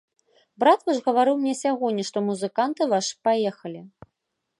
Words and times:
Брат 0.61 0.79
ваш 0.87 0.99
гаварыў 1.07 1.35
мне 1.43 1.53
сягоння, 1.63 2.03
што 2.09 2.17
музыканты 2.31 2.89
вашы 2.95 3.13
паехалі. 3.29 3.81